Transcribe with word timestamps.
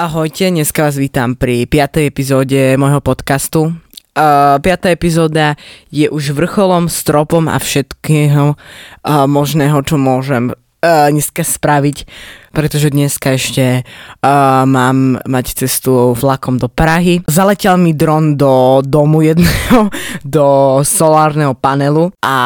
Ahojte, 0.00 0.48
dneska 0.48 0.88
vás 0.88 0.96
vítam 0.96 1.36
pri 1.36 1.68
5. 1.68 2.08
epizóde 2.08 2.56
môjho 2.80 3.04
podcastu. 3.04 3.76
Uh, 4.16 4.56
5. 4.56 4.96
epizóda 4.96 5.60
je 5.92 6.08
už 6.08 6.32
vrcholom, 6.32 6.88
stropom 6.88 7.44
a 7.52 7.60
všetkého 7.60 8.56
uh, 8.56 9.28
možného, 9.28 9.76
čo 9.84 10.00
môžem 10.00 10.56
uh, 10.56 11.12
dneska 11.12 11.44
spraviť 11.44 12.08
pretože 12.50 12.90
dneska 12.90 13.34
ešte 13.34 13.82
uh, 13.82 14.62
mám 14.66 15.22
mať 15.24 15.66
cestu 15.66 16.12
vlakom 16.14 16.58
do 16.58 16.66
Prahy. 16.66 17.22
Zaletel 17.30 17.78
mi 17.78 17.94
dron 17.94 18.34
do 18.34 18.82
domu 18.82 19.22
jedného, 19.22 19.90
do 20.26 20.46
solárneho 20.82 21.54
panelu 21.54 22.10
a 22.22 22.36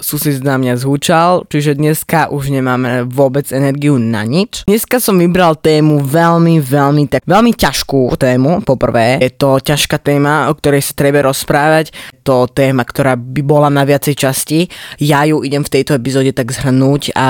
sused 0.00 0.44
na 0.44 0.60
mňa 0.60 0.74
zhúčal, 0.80 1.48
čiže 1.48 1.76
dneska 1.76 2.28
už 2.28 2.52
nemáme 2.52 3.08
vôbec 3.08 3.48
energiu 3.50 3.96
na 3.96 4.22
nič. 4.28 4.68
Dneska 4.68 5.00
som 5.00 5.16
vybral 5.16 5.56
tému 5.56 6.04
veľmi, 6.04 6.60
veľmi, 6.60 7.08
tak 7.08 7.24
veľmi 7.24 7.56
ťažkú 7.56 8.14
tému, 8.20 8.60
poprvé. 8.62 9.18
Je 9.24 9.32
to 9.32 9.56
ťažká 9.60 10.00
téma, 10.00 10.52
o 10.52 10.56
ktorej 10.56 10.84
sa 10.84 10.92
treba 10.94 11.24
rozprávať. 11.24 11.96
To 12.24 12.48
téma, 12.48 12.84
ktorá 12.84 13.16
by 13.16 13.42
bola 13.44 13.68
na 13.68 13.84
viacej 13.84 14.14
časti. 14.16 14.58
Ja 15.00 15.24
ju 15.28 15.44
idem 15.44 15.64
v 15.64 15.72
tejto 15.80 15.96
epizóde 15.96 16.32
tak 16.32 16.52
zhrnúť, 16.52 17.12
a 17.16 17.26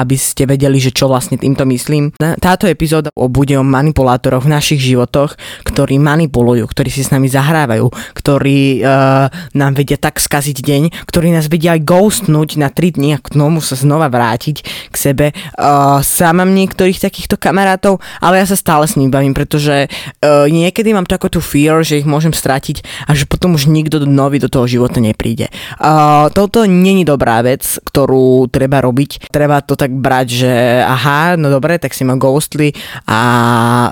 aby 0.00 0.16
ste 0.16 0.46
vedeli, 0.46 0.78
že 0.78 0.94
čo 0.94 1.08
vlastne 1.08 1.25
vlastne 1.26 1.42
týmto 1.42 1.66
myslím. 1.66 2.14
Táto 2.38 2.70
epizóda 2.70 3.10
bude 3.18 3.58
o 3.58 3.66
manipulátoroch 3.66 4.46
v 4.46 4.54
našich 4.54 4.78
životoch, 4.78 5.34
ktorí 5.66 5.98
manipulujú, 5.98 6.62
ktorí 6.70 6.86
si 6.86 7.02
s 7.02 7.10
nami 7.10 7.26
zahrávajú, 7.26 7.90
ktorí 8.14 8.86
uh, 8.86 9.26
nám 9.58 9.74
vedia 9.74 9.98
tak 9.98 10.22
skaziť 10.22 10.62
deň, 10.62 10.82
ktorí 11.10 11.34
nás 11.34 11.50
vedia 11.50 11.74
aj 11.74 11.82
ghostnúť 11.82 12.62
na 12.62 12.70
3 12.70 12.94
dní 12.94 13.18
a 13.18 13.18
k 13.18 13.34
tomu 13.34 13.58
sa 13.58 13.74
znova 13.74 14.06
vrátiť 14.06 14.56
k 14.62 14.94
sebe. 14.94 15.26
Uh, 15.58 15.98
sám 15.98 16.46
mám 16.46 16.54
niektorých 16.54 17.02
takýchto 17.02 17.34
kamarátov, 17.34 17.98
ale 18.22 18.38
ja 18.38 18.46
sa 18.46 18.54
stále 18.54 18.86
s 18.86 18.94
ním 18.94 19.10
bavím, 19.10 19.34
pretože 19.34 19.90
uh, 19.90 20.46
niekedy 20.46 20.94
mám 20.94 21.10
takú 21.10 21.26
tú 21.26 21.42
fear, 21.42 21.82
že 21.82 21.98
ich 21.98 22.06
môžem 22.06 22.30
stratiť 22.30 23.10
a 23.10 23.18
že 23.18 23.26
potom 23.26 23.58
už 23.58 23.66
nikto 23.66 23.98
nový 24.06 24.38
do 24.38 24.46
toho 24.46 24.70
života 24.70 25.02
nepríde. 25.02 25.50
Uh, 25.82 26.30
toto 26.30 26.62
není 26.62 27.02
dobrá 27.02 27.42
vec, 27.42 27.66
ktorú 27.82 28.46
treba 28.46 28.78
robiť. 28.78 29.26
Treba 29.34 29.58
to 29.58 29.74
tak 29.74 29.90
brať, 29.90 30.26
že 30.30 30.52
aha, 30.86 31.15
no 31.38 31.48
dobre, 31.48 31.80
tak 31.80 31.94
si 31.96 32.04
ma 32.04 32.18
ghostli 32.18 32.72
a 33.08 33.20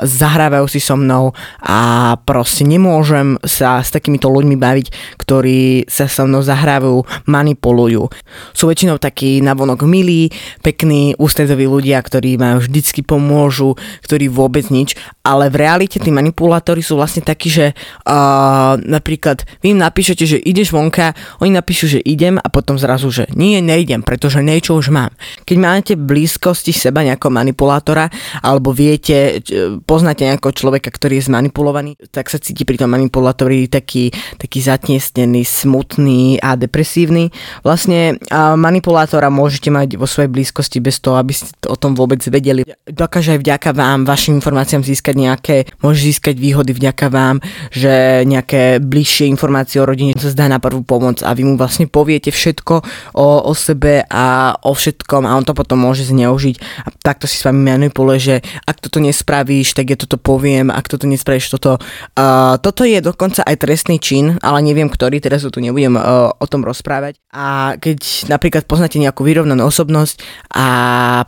zahrávajú 0.03 0.67
si 0.69 0.81
so 0.81 0.97
mnou 0.99 1.33
a 1.65 1.79
proste 2.23 2.67
nemôžem 2.69 3.41
sa 3.43 3.81
s 3.81 3.91
takýmito 3.91 4.29
ľuďmi 4.29 4.57
baviť, 4.59 4.87
ktorí 5.21 5.89
sa 5.89 6.07
so 6.11 6.29
mnou 6.29 6.45
zahrávajú, 6.45 7.29
manipulujú. 7.29 8.09
Sú 8.53 8.71
väčšinou 8.71 9.01
takí 9.01 9.41
navonok 9.41 9.87
milí, 9.89 10.29
pekní, 10.61 11.15
ústredoví 11.17 11.65
ľudia, 11.65 12.01
ktorí 12.01 12.37
ma 12.37 12.61
vždycky 12.61 13.01
pomôžu, 13.01 13.77
ktorí 14.05 14.29
vôbec 14.29 14.69
nič, 14.69 14.97
ale 15.25 15.49
v 15.49 15.65
realite 15.65 15.97
tí 15.97 16.11
manipulátori 16.13 16.85
sú 16.85 17.01
vlastne 17.01 17.25
takí, 17.25 17.49
že 17.49 17.73
uh, 17.73 18.77
napríklad 18.77 19.49
vy 19.65 19.73
im 19.73 19.81
napíšete, 19.81 20.25
že 20.29 20.39
ideš 20.41 20.75
vonka, 20.75 21.17
oni 21.41 21.57
napíšu, 21.57 21.99
že 21.99 22.01
idem 22.05 22.37
a 22.37 22.49
potom 22.53 22.77
zrazu, 22.77 23.09
že 23.09 23.25
nie, 23.33 23.65
nejdem, 23.65 24.05
pretože 24.05 24.45
niečo 24.45 24.77
už 24.77 24.93
mám. 24.93 25.13
Keď 25.49 25.57
máte 25.57 25.93
blízkosti 25.97 26.77
seba 26.77 27.01
nejakého 27.15 27.31
manipulátora, 27.31 28.11
alebo 28.43 28.75
viete, 28.75 29.41
poznáte 29.87 30.27
nejakého 30.27 30.51
človeka, 30.51 30.91
ktorý 30.91 31.23
je 31.23 31.31
zmanipulovaný, 31.31 31.95
tak 32.11 32.29
sa 32.29 32.43
cíti 32.43 32.67
pri 32.67 32.83
tom 32.83 32.91
manipulátori 32.91 33.71
taký, 33.71 34.11
taký 34.37 34.59
zatniesnený, 34.61 35.47
smutný 35.47 36.43
a 36.43 36.59
depresívny. 36.59 37.31
Vlastne 37.63 38.19
manipulátora 38.35 39.31
môžete 39.31 39.71
mať 39.71 39.97
vo 39.97 40.11
svojej 40.11 40.29
blízkosti 40.29 40.83
bez 40.83 40.99
toho, 40.99 41.17
aby 41.17 41.33
ste 41.33 41.55
o 41.71 41.79
tom 41.79 41.95
vôbec 41.95 42.21
vedeli. 42.27 42.67
Dokáže 42.85 43.39
aj 43.39 43.41
vďaka 43.41 43.71
vám, 43.71 44.03
vašim 44.03 44.37
informáciám 44.43 44.83
získať 44.83 45.15
nejaké, 45.15 45.57
môže 45.81 46.05
získať 46.11 46.35
výhody 46.37 46.75
vďaka 46.75 47.07
vám, 47.09 47.39
že 47.71 48.27
nejaké 48.27 48.83
bližšie 48.83 49.31
informácie 49.31 49.79
o 49.79 49.87
rodine 49.87 50.17
sa 50.19 50.33
zdá 50.33 50.51
na 50.51 50.59
prvú 50.59 50.83
pomoc 50.83 51.23
a 51.23 51.31
vy 51.37 51.47
mu 51.47 51.55
vlastne 51.55 51.87
poviete 51.87 52.35
všetko 52.35 52.75
o, 53.15 53.27
o 53.47 53.53
sebe 53.55 54.03
a 54.09 54.57
o 54.65 54.73
všetkom 54.75 55.29
a 55.29 55.37
on 55.37 55.45
to 55.47 55.55
potom 55.55 55.79
môže 55.85 56.09
zneužiť 56.09 56.57
a 56.85 56.89
takto 57.05 57.29
si 57.29 57.37
s 57.37 57.45
vami 57.45 57.61
manipuluje, 57.61 58.19
že 58.19 58.37
ak 58.65 58.81
toto 58.81 58.97
nespravíš, 58.97 59.77
tak 59.77 59.93
ja 59.93 59.97
toto 60.01 60.17
poviem, 60.17 60.73
ak 60.73 60.89
toto 60.89 61.05
nespravíš, 61.05 61.53
toto. 61.53 61.77
Uh, 62.17 62.57
toto 62.65 62.89
je 62.89 63.05
dokonca 63.05 63.45
aj 63.45 63.61
trestný 63.61 64.01
čin, 64.01 64.41
ale 64.41 64.65
neviem 64.65 64.89
ktorý, 64.89 65.21
teraz 65.21 65.45
tu 65.45 65.61
nebudem 65.61 66.01
uh, 66.01 66.33
o 66.33 66.47
tom 66.49 66.65
rozprávať. 66.65 67.21
A 67.29 67.77
keď 67.77 68.33
napríklad 68.33 68.65
poznáte 68.65 68.97
nejakú 68.97 69.21
vyrovnanú 69.21 69.69
osobnosť 69.69 70.25
a 70.57 70.67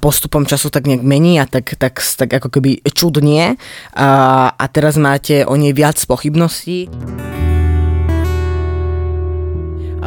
postupom 0.00 0.48
času 0.48 0.72
tak 0.72 0.88
nejak 0.88 1.04
mení 1.04 1.36
a 1.36 1.44
tak, 1.44 1.76
tak, 1.76 2.00
tak 2.00 2.32
ako 2.32 2.48
keby 2.48 2.80
čudnie 2.96 3.60
uh, 3.60 4.48
a 4.48 4.64
teraz 4.72 4.96
máte 4.96 5.44
o 5.44 5.60
nej 5.60 5.76
viac 5.76 6.00
pochybností, 6.00 6.88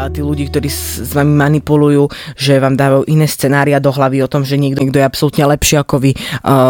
tí 0.08 0.24
ľudí, 0.24 0.48
ktorí 0.48 0.72
s 0.72 1.12
vami 1.12 1.36
manipulujú, 1.36 2.08
že 2.40 2.64
vám 2.64 2.80
dávajú 2.80 3.12
iné 3.12 3.28
scenária 3.28 3.84
do 3.84 3.92
hlavy 3.92 4.24
o 4.24 4.32
tom, 4.32 4.48
že 4.48 4.56
niekto, 4.56 4.80
niekto 4.80 5.04
je 5.04 5.06
absolútne 5.06 5.44
lepší 5.52 5.76
ako 5.84 6.00
vy, 6.00 6.16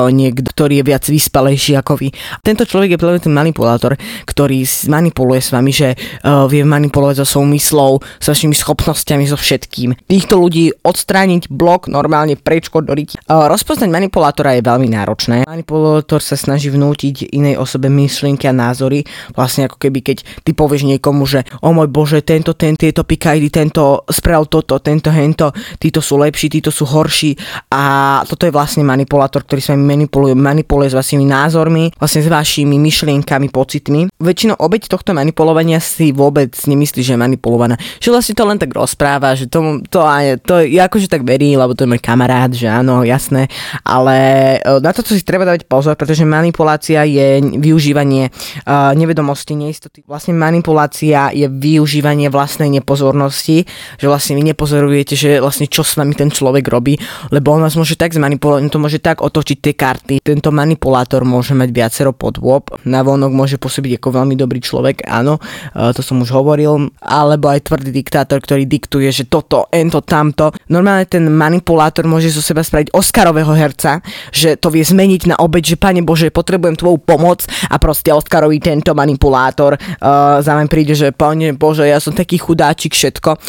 niekto, 0.10 0.50
ktorý 0.50 0.82
je 0.82 0.88
viac 0.90 1.04
vyspalejší 1.06 1.78
ako 1.78 1.94
vy. 2.02 2.10
Tento 2.42 2.66
človek 2.66 2.98
je 2.98 3.02
práve 3.02 3.22
ten 3.22 3.30
manipulátor, 3.30 3.94
ktorý 4.26 4.66
manipuluje 4.90 5.46
s 5.46 5.54
vami, 5.54 5.70
že 5.70 5.94
uh, 5.94 6.50
vie 6.50 6.66
manipulovať 6.66 7.22
so 7.22 7.38
svojou 7.38 7.54
myslou, 7.54 7.92
s 8.18 8.26
vašimi 8.26 8.56
schopnosťami, 8.56 9.28
so 9.30 9.38
všetkým. 9.38 9.94
Týchto 10.08 10.40
ľudí 10.40 10.74
odstrániť 10.82 11.52
blok 11.52 11.92
normálne 11.92 12.40
prečko 12.40 12.82
do 12.82 12.96
ryti. 12.96 13.20
Uh, 13.28 13.52
rozpoznať 13.52 13.92
manipulátora 13.92 14.56
je 14.58 14.64
veľmi 14.64 14.88
náročné. 14.90 15.44
Manipulátor 15.44 16.24
sa 16.24 16.40
snaží 16.40 16.72
vnútiť 16.72 17.36
inej 17.36 17.60
osobe 17.60 17.92
myšlienky 17.92 18.48
a 18.48 18.56
názory, 18.56 19.04
vlastne 19.36 19.68
ako 19.68 19.76
keby 19.76 20.00
keď 20.00 20.18
ty 20.48 20.56
povieš 20.56 20.88
niekomu, 20.88 21.28
že 21.28 21.44
o 21.60 21.76
môj 21.76 21.92
bože, 21.92 22.24
tento, 22.24 22.56
ten, 22.56 22.80
tieto 22.80 23.04
pik 23.04 23.19
Kajdy 23.20 23.52
tento 23.52 24.08
spravil 24.08 24.48
toto, 24.48 24.80
tento 24.80 25.12
hento, 25.12 25.52
títo 25.76 26.00
sú 26.00 26.16
lepší, 26.16 26.48
títo 26.48 26.72
sú 26.72 26.88
horší 26.88 27.36
a 27.68 27.84
toto 28.24 28.48
je 28.48 28.56
vlastne 28.56 28.88
manipulátor, 28.88 29.44
ktorý 29.44 29.60
sa 29.60 29.76
manipuluje, 29.76 30.34
manipuluje 30.40 30.90
s 30.90 30.96
vašimi 30.96 31.28
názormi, 31.28 31.92
vlastne 32.00 32.24
s 32.24 32.32
vašimi 32.32 32.80
myšlienkami, 32.80 33.52
pocitmi. 33.52 34.08
Väčšinou 34.24 34.56
obeď 34.56 34.88
tohto 34.88 35.12
manipulovania 35.12 35.84
si 35.84 36.16
vôbec 36.16 36.56
nemyslí, 36.56 37.04
že 37.04 37.14
je 37.14 37.20
manipulovaná. 37.20 37.76
Že 38.00 38.16
vlastne 38.16 38.34
to 38.40 38.48
len 38.48 38.56
tak 38.56 38.72
rozpráva, 38.72 39.36
že 39.36 39.52
to, 39.52 39.84
to, 39.92 40.00
aj, 40.00 40.40
to 40.48 40.64
ja 40.64 40.88
akože 40.88 41.12
tak 41.12 41.28
verím, 41.28 41.60
lebo 41.60 41.76
to 41.76 41.84
je 41.84 41.92
môj 41.92 42.02
kamarát, 42.02 42.50
že 42.56 42.72
áno, 42.72 43.04
jasné, 43.04 43.52
ale 43.84 44.16
e, 44.64 44.80
na 44.80 44.96
toto 44.96 45.12
si 45.12 45.22
treba 45.28 45.44
dávať 45.44 45.68
pozor, 45.68 46.00
pretože 46.00 46.24
manipulácia 46.24 47.04
je 47.04 47.44
využívanie 47.60 48.32
uh, 48.32 48.96
nevedomosti, 48.96 49.58
neistoty. 49.58 50.06
Vlastne 50.08 50.38
manipulácia 50.38 51.34
je 51.36 51.50
využívanie 51.50 52.32
vlastnej 52.32 52.72
nepozornosti 52.72 53.09
pozornosti, 53.10 53.66
že 53.98 54.06
vlastne 54.06 54.38
vy 54.38 54.54
nepozorujete, 54.54 55.18
že 55.18 55.30
vlastne 55.42 55.66
čo 55.66 55.82
s 55.82 55.98
nami 55.98 56.14
ten 56.14 56.30
človek 56.30 56.62
robí, 56.70 56.94
lebo 57.34 57.58
on 57.58 57.66
vás 57.66 57.74
môže 57.74 57.98
tak 57.98 58.14
zmanipulovať, 58.14 58.62
on 58.62 58.70
to 58.70 58.78
môže 58.78 59.02
tak 59.02 59.26
otočiť 59.26 59.58
tie 59.58 59.74
karty. 59.74 60.16
Tento 60.22 60.54
manipulátor 60.54 61.26
môže 61.26 61.58
mať 61.58 61.74
viacero 61.74 62.14
podôb, 62.14 62.70
na 62.86 63.02
vonok 63.02 63.34
môže 63.34 63.58
pôsobiť 63.58 63.98
ako 63.98 64.22
veľmi 64.22 64.38
dobrý 64.38 64.62
človek, 64.62 65.10
áno, 65.10 65.42
e, 65.74 65.90
to 65.98 66.06
som 66.06 66.22
už 66.22 66.30
hovoril, 66.30 66.94
alebo 67.02 67.50
aj 67.50 67.66
tvrdý 67.66 67.90
diktátor, 67.90 68.38
ktorý 68.46 68.70
diktuje, 68.70 69.10
že 69.10 69.26
toto, 69.26 69.66
ento, 69.74 70.06
tamto. 70.06 70.54
Normálne 70.70 71.10
ten 71.10 71.26
manipulátor 71.26 72.06
môže 72.06 72.30
zo 72.30 72.46
seba 72.46 72.62
spraviť 72.62 72.94
Oscarového 72.94 73.58
herca, 73.58 74.06
že 74.30 74.54
to 74.62 74.70
vie 74.70 74.86
zmeniť 74.86 75.34
na 75.34 75.36
obeď, 75.42 75.74
že 75.74 75.82
pane 75.82 76.06
Bože, 76.06 76.30
potrebujem 76.30 76.78
tvoju 76.78 77.02
pomoc 77.02 77.50
a 77.74 77.82
proste 77.82 78.14
Oscarový 78.14 78.62
tento 78.62 78.94
manipulátor 78.94 79.74
uh, 79.74 80.38
za 80.44 80.54
mňa 80.54 80.68
príde, 80.70 80.94
že 80.94 81.10
pane 81.10 81.58
Bože, 81.58 81.88
ja 81.88 81.98
som 81.98 82.14
taký 82.14 82.38
chudáčik, 82.38 82.99
všetko. 83.00 83.40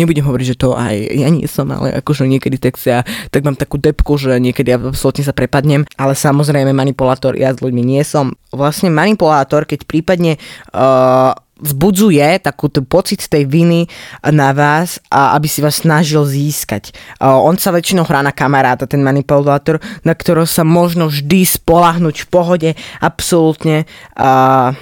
Nebudem 0.00 0.24
hovoriť, 0.24 0.46
že 0.56 0.58
to 0.58 0.72
aj 0.72 0.96
ja 0.96 1.28
nie 1.28 1.44
som, 1.44 1.68
ale 1.70 1.92
akože 2.00 2.24
niekedy 2.24 2.56
tak 2.56 2.80
sa, 2.80 3.04
tak 3.28 3.44
mám 3.44 3.54
takú 3.54 3.76
depku, 3.76 4.16
že 4.16 4.40
niekedy 4.40 4.72
ja 4.72 4.78
absolútne 4.80 5.22
sa 5.22 5.36
prepadnem, 5.36 5.84
ale 6.00 6.16
samozrejme 6.16 6.72
manipulátor 6.72 7.36
ja 7.36 7.52
s 7.52 7.60
ľuďmi 7.60 7.82
nie 7.84 8.02
som. 8.02 8.34
Vlastne 8.50 8.90
manipulátor, 8.90 9.68
keď 9.68 9.86
prípadne 9.86 10.40
uh, 10.74 11.36
vzbudzuje 11.62 12.42
takú 12.42 12.66
pocit 12.82 13.22
tej 13.30 13.46
viny 13.46 13.86
na 14.34 14.50
vás, 14.50 14.98
a 15.06 15.38
aby 15.38 15.46
si 15.46 15.62
vás 15.62 15.86
snažil 15.86 16.26
získať. 16.26 16.90
Uh, 17.22 17.38
on 17.38 17.54
sa 17.54 17.70
väčšinou 17.70 18.02
hrá 18.02 18.26
na 18.26 18.34
kamaráta, 18.34 18.90
ten 18.90 19.04
manipulátor, 19.04 19.78
na 20.02 20.18
ktorého 20.18 20.48
sa 20.48 20.66
možno 20.66 21.06
vždy 21.06 21.46
spolahnuť 21.46 22.26
v 22.26 22.30
pohode, 22.30 22.70
absolútne. 22.98 23.86
Uh, 24.18 24.74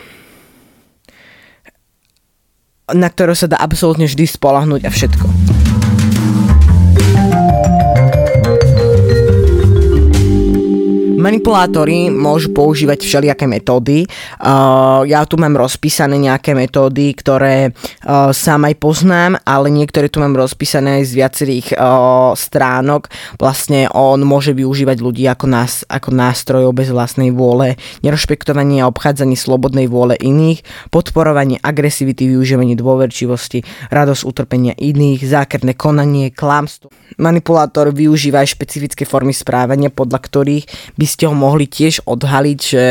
na 2.90 3.06
ktorú 3.06 3.38
sa 3.38 3.46
dá 3.46 3.62
absolútne 3.62 4.10
vždy 4.10 4.26
spolahnúť 4.26 4.82
a 4.82 4.90
všetko. 4.90 5.26
Manipulátori 11.22 12.10
môžu 12.10 12.50
používať 12.50 13.06
všelijaké 13.06 13.46
metódy. 13.46 14.10
Uh, 14.42 15.06
ja 15.06 15.22
tu 15.22 15.38
mám 15.38 15.54
rozpísané 15.54 16.18
nejaké 16.18 16.50
metódy, 16.50 17.14
ktoré 17.14 17.70
uh, 17.70 18.34
sám 18.34 18.66
aj 18.66 18.74
poznám, 18.82 19.38
ale 19.46 19.70
niektoré 19.70 20.10
tu 20.10 20.18
mám 20.18 20.34
rozpísané 20.34 20.98
aj 20.98 21.04
z 21.06 21.12
viacerých 21.14 21.66
uh, 21.78 22.34
stránok. 22.34 23.06
Vlastne 23.38 23.86
on 23.94 24.18
môže 24.26 24.50
využívať 24.50 24.98
ľudí 24.98 25.22
ako, 25.30 25.46
nás, 25.46 25.86
ako 25.86 26.10
nástrojov 26.10 26.74
bez 26.74 26.90
vlastnej 26.90 27.30
vôle, 27.30 27.78
nerešpektovanie 28.02 28.82
a 28.82 28.90
obchádzanie 28.90 29.38
slobodnej 29.38 29.86
vôle 29.86 30.18
iných, 30.18 30.66
podporovanie 30.90 31.62
agresivity, 31.62 32.34
využívanie 32.34 32.74
dôverčivosti, 32.74 33.62
radosť 33.94 34.22
utrpenia 34.26 34.74
iných, 34.74 35.22
zákerné 35.22 35.78
konanie, 35.78 36.34
klamstvo. 36.34 36.90
Manipulátor 37.22 37.94
využíva 37.94 38.42
aj 38.42 38.58
špecifické 38.58 39.06
formy 39.06 39.30
správania, 39.30 39.86
podľa 39.86 40.18
ktorých 40.18 40.66
by 40.98 41.11
ste 41.12 41.28
ho 41.28 41.36
mohli 41.36 41.68
tiež 41.68 42.08
odhaliť, 42.08 42.58
že 42.58 42.84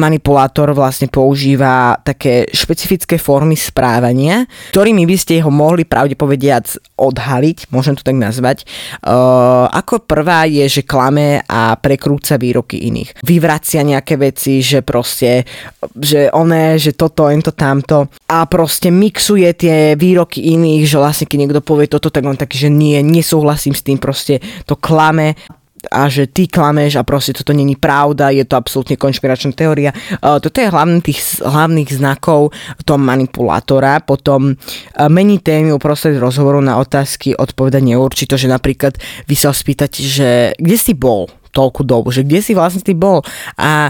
manipulátor 0.00 0.72
vlastne 0.72 1.12
používa 1.12 2.00
také 2.00 2.48
špecifické 2.48 3.20
formy 3.20 3.54
správania, 3.60 4.48
ktorými 4.72 5.04
by 5.04 5.16
ste 5.20 5.44
ho 5.44 5.52
mohli 5.52 5.84
pravdepovediac 5.84 6.96
odhaliť, 6.96 7.68
môžem 7.68 7.92
to 7.92 8.02
tak 8.02 8.16
nazvať. 8.16 8.64
Uh, 9.04 9.68
ako 9.68 10.08
prvá 10.08 10.48
je, 10.48 10.64
že 10.80 10.88
klame 10.88 11.44
a 11.44 11.76
prekrúca 11.76 12.40
výroky 12.40 12.88
iných. 12.88 13.20
Vyvracia 13.20 13.84
nejaké 13.84 14.16
veci, 14.16 14.64
že 14.64 14.80
proste, 14.80 15.44
že 15.92 16.32
oné, 16.32 16.80
že 16.80 16.96
toto, 16.96 17.28
ento, 17.28 17.52
tamto 17.52 18.08
a 18.30 18.48
proste 18.48 18.88
mixuje 18.88 19.52
tie 19.52 19.76
výroky 19.98 20.56
iných, 20.56 20.88
že 20.88 20.96
vlastne 20.96 21.26
keď 21.28 21.38
niekto 21.38 21.60
povie 21.60 21.90
toto, 21.90 22.08
tak 22.08 22.24
on 22.24 22.38
taký, 22.38 22.56
že 22.56 22.70
nie, 22.72 22.96
nesúhlasím 23.04 23.76
s 23.76 23.84
tým, 23.84 23.98
proste 24.00 24.40
to 24.64 24.78
klame 24.78 25.36
a 25.86 26.10
že 26.10 26.26
ty 26.26 26.50
klameš 26.50 26.98
a 26.98 27.06
proste 27.06 27.32
toto 27.32 27.54
není 27.54 27.78
pravda, 27.78 28.34
je 28.34 28.42
to 28.42 28.58
absolútne 28.58 28.98
konšpiračná 28.98 29.54
teória. 29.54 29.94
Uh, 30.18 30.42
toto 30.42 30.58
je 30.58 30.68
hlavný 30.68 30.98
tých 31.00 31.42
hlavných 31.42 31.90
znakov 31.94 32.50
toho 32.82 32.98
manipulátora. 32.98 34.02
Potom 34.02 34.54
uh, 34.54 35.08
mení 35.08 35.38
témy 35.38 35.70
uprostred 35.72 36.18
rozhovoru 36.18 36.58
na 36.58 36.76
otázky, 36.82 37.38
odpoveda 37.38 37.78
neurčito, 37.78 38.34
že 38.34 38.50
napríklad 38.50 38.98
vy 39.30 39.36
sa 39.38 39.54
spýtate, 39.54 40.00
že 40.02 40.30
kde 40.58 40.76
si 40.76 40.92
bol 40.92 41.30
toľku 41.54 41.86
dobu, 41.86 42.12
že 42.12 42.26
kde 42.26 42.40
si 42.44 42.52
vlastne 42.52 42.84
ty 42.84 42.92
bol 42.92 43.24
a 43.56 43.88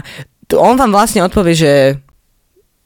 on 0.57 0.73
vám 0.73 0.89
vlastne 0.89 1.21
odpovie, 1.21 1.53
že 1.53 1.71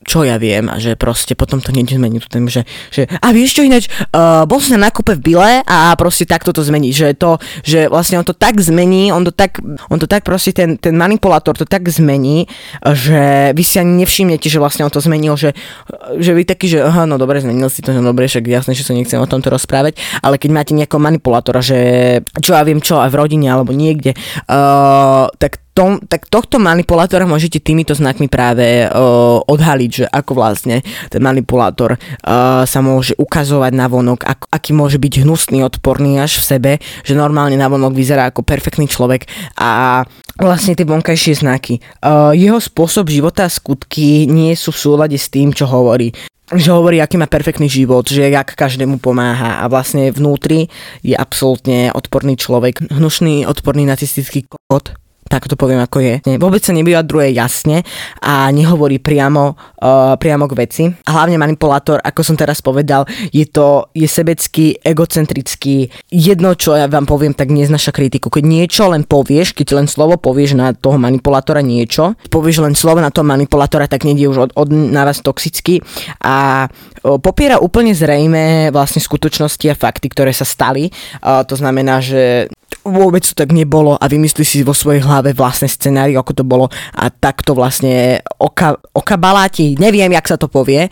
čo 0.03 0.27
ja 0.27 0.37
viem 0.37 0.67
a 0.69 0.77
že 0.77 0.99
proste 0.99 1.33
potom 1.33 1.63
to 1.63 1.71
niečo 1.71 1.97
zmení. 1.97 2.19
Tému, 2.23 2.47
že, 2.47 2.63
že 2.93 3.09
a 3.19 3.35
vieš 3.35 3.59
čo 3.59 3.65
ináč, 3.65 3.89
uh, 4.13 4.45
bol 4.47 4.61
som 4.61 4.79
na 4.79 4.87
nákupe 4.87 5.17
v 5.17 5.33
Bile 5.33 5.53
a 5.65 5.95
proste 5.97 6.27
takto 6.27 6.53
to 6.53 6.61
zmení, 6.61 6.91
že 6.91 7.15
to, 7.15 7.39
že 7.63 7.87
vlastne 7.87 8.19
on 8.19 8.27
to 8.27 8.35
tak 8.35 8.59
zmení, 8.59 9.09
on 9.09 9.23
to 9.23 9.31
tak, 9.31 9.57
on 9.89 9.97
to 9.97 10.05
tak 10.05 10.27
proste 10.27 10.51
ten, 10.53 10.77
ten 10.77 10.93
manipulátor 10.93 11.55
to 11.55 11.65
tak 11.65 11.87
zmení, 11.87 12.45
že 12.83 13.51
vy 13.55 13.63
si 13.63 13.79
ani 13.79 14.03
nevšimnete, 14.03 14.47
že 14.51 14.59
vlastne 14.61 14.85
on 14.85 14.93
to 14.93 14.99
zmenil, 14.99 15.39
že, 15.39 15.55
že 16.19 16.35
vy 16.35 16.43
taký, 16.43 16.67
že 16.67 16.83
aha, 16.83 17.07
no 17.07 17.15
dobre, 17.17 17.39
zmenil 17.39 17.71
si 17.71 17.81
to, 17.81 17.95
no 17.95 18.03
dobre, 18.03 18.27
však 18.27 18.43
jasné, 18.45 18.75
že 18.75 18.83
sa 18.83 18.93
nechcem 18.93 19.17
o 19.17 19.27
tomto 19.27 19.49
rozprávať, 19.49 19.97
ale 20.19 20.35
keď 20.37 20.49
máte 20.51 20.71
nejakého 20.75 20.99
manipulátora, 20.99 21.63
že 21.63 21.79
čo 22.43 22.53
ja 22.53 22.61
viem 22.67 22.83
čo, 22.83 22.99
a 22.99 23.07
v 23.07 23.17
rodine 23.17 23.47
alebo 23.47 23.71
niekde, 23.71 24.13
uh, 24.51 25.31
tak 25.39 25.62
tom, 25.73 25.97
tak 26.05 26.29
tohto 26.29 26.61
manipulátora 26.61 27.25
môžete 27.25 27.57
týmito 27.57 27.97
znakmi 27.97 28.29
práve 28.29 28.85
uh, 28.85 29.41
odhaliť, 29.43 29.91
že 29.91 30.05
ako 30.05 30.31
vlastne 30.37 30.85
ten 31.09 31.19
manipulátor 31.19 31.97
uh, 31.97 32.63
sa 32.63 32.79
môže 32.85 33.17
ukazovať 33.17 33.73
na 33.73 33.89
vonok, 33.89 34.21
ako, 34.21 34.45
aký 34.53 34.71
môže 34.77 35.01
byť 35.01 35.25
hnusný, 35.25 35.65
odporný 35.65 36.21
až 36.21 36.39
v 36.39 36.45
sebe, 36.45 36.71
že 37.01 37.17
normálne 37.17 37.57
na 37.57 37.67
vonok 37.67 37.97
vyzerá 37.97 38.29
ako 38.29 38.45
perfektný 38.45 38.85
človek 38.85 39.25
a 39.57 40.05
vlastne 40.37 40.77
tie 40.77 40.85
vonkajšie 40.85 41.41
znaky. 41.41 41.81
Uh, 42.05 42.31
jeho 42.37 42.61
spôsob 42.61 43.09
života 43.09 43.49
a 43.49 43.51
skutky 43.51 44.29
nie 44.29 44.53
sú 44.53 44.69
v 44.69 44.81
súlade 44.81 45.17
s 45.17 45.27
tým, 45.33 45.51
čo 45.51 45.65
hovorí. 45.65 46.13
Že 46.53 46.69
hovorí, 46.69 47.01
aký 47.01 47.17
má 47.17 47.25
perfektný 47.25 47.65
život, 47.65 48.05
že 48.05 48.29
jak 48.29 48.53
každému 48.53 49.01
pomáha 49.01 49.63
a 49.63 49.65
vlastne 49.65 50.13
vnútri 50.13 50.69
je 51.01 51.17
absolútne 51.17 51.89
odporný 51.95 52.37
človek, 52.37 52.93
hnušný, 52.93 53.49
odporný 53.49 53.89
nacistický 53.89 54.45
kot, 54.45 54.93
tak 55.33 55.49
to 55.49 55.57
poviem 55.57 55.81
ako 55.81 55.97
je. 55.97 56.21
Vôbec 56.37 56.61
sa 56.61 56.69
druhé 57.01 57.33
jasne 57.33 57.81
a 58.21 58.53
nehovorí 58.53 59.01
priamo, 59.01 59.57
uh, 59.57 60.13
priamo 60.13 60.45
k 60.45 60.53
veci. 60.53 60.83
A 60.85 61.09
hlavne 61.17 61.41
manipulátor, 61.41 61.97
ako 61.97 62.21
som 62.21 62.37
teraz 62.37 62.61
povedal, 62.61 63.09
je 63.33 63.49
to 63.49 63.89
je 63.97 64.05
sebecký, 64.05 64.77
egocentrický. 64.85 65.89
Jedno, 66.13 66.53
čo 66.53 66.77
ja 66.77 66.85
vám 66.85 67.09
poviem, 67.09 67.33
tak 67.33 67.49
neznaša 67.49 67.89
kritiku. 67.89 68.29
Keď 68.29 68.43
niečo 68.45 68.93
len 68.93 69.09
povieš, 69.09 69.57
keď 69.57 69.81
len 69.81 69.87
slovo 69.89 70.21
povieš 70.21 70.53
na 70.53 70.77
toho 70.77 71.01
manipulátora 71.01 71.65
niečo, 71.65 72.13
povieš 72.29 72.61
len 72.61 72.77
slovo 72.77 73.01
na 73.01 73.09
toho 73.09 73.25
manipulátora, 73.25 73.89
tak 73.89 74.05
je 74.05 74.29
už 74.29 74.37
od, 74.37 74.51
od, 74.53 74.69
na 74.69 75.01
vás 75.01 75.25
toxický 75.25 75.81
a 76.21 76.69
popiera 77.03 77.59
úplne 77.59 77.91
zrejme 77.91 78.71
vlastne 78.71 79.03
skutočnosti 79.03 79.67
a 79.67 79.75
fakty, 79.75 80.07
ktoré 80.07 80.31
sa 80.31 80.47
stali. 80.47 80.87
To 81.21 81.55
znamená, 81.55 81.99
že 81.99 82.47
vôbec 82.83 83.23
to 83.23 83.35
tak 83.35 83.51
nebolo 83.51 83.95
a 83.95 84.05
vymyslí 84.07 84.43
si 84.43 84.59
vo 84.63 84.75
svojej 84.75 85.03
hlave 85.03 85.31
vlastné 85.35 85.67
scenári, 85.67 86.15
ako 86.15 86.31
to 86.31 86.43
bolo 86.43 86.67
a 86.95 87.07
takto 87.11 87.55
vlastne 87.55 88.19
oka, 88.39 88.75
okabaláti, 88.91 89.79
neviem, 89.79 90.11
jak 90.11 90.27
sa 90.27 90.35
to 90.35 90.51
povie. 90.51 90.91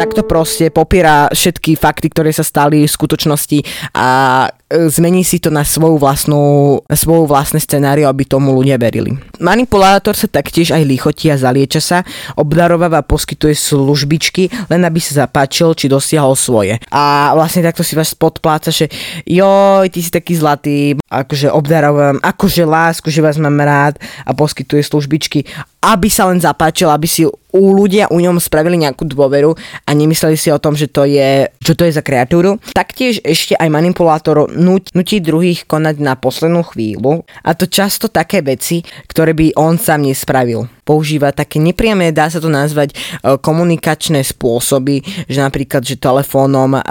Takto 0.00 0.24
proste 0.24 0.72
popiera 0.72 1.28
všetky 1.28 1.76
fakty, 1.76 2.08
ktoré 2.08 2.32
sa 2.32 2.40
stali 2.40 2.88
v 2.88 2.92
skutočnosti 2.92 3.92
a 3.92 4.48
zmení 4.70 5.26
si 5.26 5.42
to 5.42 5.50
na 5.50 5.66
svoju 5.66 5.98
vlastnú, 5.98 6.78
na 6.86 6.96
svoju 6.96 7.26
vlastné 7.26 7.58
scenáriu, 7.58 8.06
aby 8.06 8.22
tomu 8.22 8.54
ľudia 8.54 8.78
verili. 8.78 9.18
Manipulátor 9.42 10.14
sa 10.14 10.30
taktiež 10.30 10.70
aj 10.70 10.86
lichotí 10.86 11.26
a 11.28 11.40
zalieča 11.40 11.82
sa, 11.82 11.98
obdarováva 12.38 13.02
a 13.02 13.06
poskytuje 13.06 13.58
službičky, 13.58 14.70
len 14.70 14.86
aby 14.86 15.02
sa 15.02 15.26
zapáčil, 15.26 15.74
či 15.74 15.90
dosiahol 15.90 16.38
svoje. 16.38 16.78
A 16.94 17.34
vlastne 17.34 17.66
takto 17.66 17.82
si 17.82 17.98
vás 17.98 18.14
podpláca, 18.14 18.70
že 18.70 18.86
joj, 19.26 19.90
ty 19.90 19.98
si 19.98 20.10
taký 20.14 20.38
zlatý, 20.38 20.94
akože 21.10 21.50
obdarovávam, 21.50 22.22
akože 22.22 22.62
lásku, 22.62 23.10
že 23.10 23.24
vás 23.24 23.34
mám 23.40 23.58
rád 23.58 23.98
a 24.22 24.30
poskytuje 24.30 24.86
službičky, 24.86 25.42
aby 25.80 26.12
sa 26.12 26.28
len 26.28 26.38
zapáčil, 26.38 26.92
aby 26.92 27.08
si 27.08 27.24
u 27.50 27.64
ľudia 27.74 28.06
u 28.12 28.20
ňom 28.20 28.38
spravili 28.38 28.78
nejakú 28.78 29.08
dôveru 29.08 29.56
a 29.88 29.90
nemysleli 29.90 30.36
si 30.38 30.52
o 30.54 30.62
tom, 30.62 30.78
že 30.78 30.86
to 30.86 31.08
je, 31.08 31.50
čo 31.58 31.74
to 31.74 31.82
je 31.88 31.96
za 31.96 32.04
kreatúru. 32.04 32.62
Taktiež 32.76 33.18
ešte 33.26 33.58
aj 33.58 33.68
manipulátor 33.72 34.46
nuť, 34.60 34.92
nutí 34.92 35.24
druhých 35.24 35.64
konať 35.64 35.96
na 36.04 36.14
poslednú 36.14 36.62
chvíľu. 36.68 37.24
A 37.40 37.56
to 37.56 37.64
často 37.64 38.12
také 38.12 38.44
veci, 38.44 38.84
ktoré 39.08 39.32
by 39.32 39.56
on 39.56 39.80
sám 39.80 40.04
nespravil 40.04 40.79
používa 40.90 41.30
také 41.30 41.62
nepriame, 41.62 42.10
dá 42.10 42.26
sa 42.26 42.42
to 42.42 42.50
nazvať, 42.50 42.90
e, 42.90 43.38
komunikačné 43.38 44.26
spôsoby, 44.26 45.06
že 45.30 45.38
napríklad, 45.38 45.86
že 45.86 45.94
telefónom, 46.02 46.82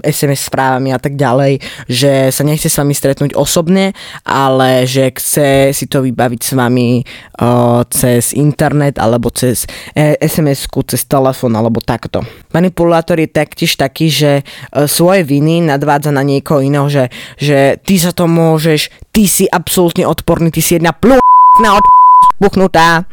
SMS 0.00 0.48
správami 0.48 0.96
a 0.96 0.98
tak 0.98 1.20
ďalej, 1.20 1.60
že 1.84 2.32
sa 2.32 2.40
nechce 2.40 2.72
s 2.72 2.80
vami 2.80 2.96
stretnúť 2.96 3.36
osobne, 3.36 3.92
ale 4.24 4.88
že 4.88 5.12
chce 5.12 5.76
si 5.76 5.84
to 5.84 6.00
vybaviť 6.00 6.40
s 6.40 6.52
vami 6.56 6.88
e, 6.96 7.02
cez 7.92 8.32
internet 8.32 8.96
alebo 8.96 9.28
cez 9.28 9.68
SMS-ku, 10.24 10.80
cez 10.88 11.04
telefón 11.04 11.52
alebo 11.52 11.84
takto. 11.84 12.24
Manipulátor 12.56 13.20
je 13.20 13.28
taktiež 13.28 13.76
taký, 13.76 14.08
že 14.08 14.32
e, 14.40 14.42
svoje 14.88 15.20
viny 15.28 15.60
nadvádza 15.68 16.08
na 16.08 16.24
niekoho 16.24 16.64
iného, 16.64 16.88
že, 16.88 17.12
že 17.36 17.76
ty 17.84 18.00
sa 18.00 18.16
to 18.16 18.24
môžeš, 18.24 18.88
ty 19.12 19.28
si 19.28 19.44
absolútne 19.44 20.08
odporný, 20.08 20.48
ty 20.48 20.64
si 20.64 20.80
jedna 20.80 20.96
pl*** 20.96 21.20
na 21.60 21.76
od 21.76 21.84
buchnutá 22.40 23.04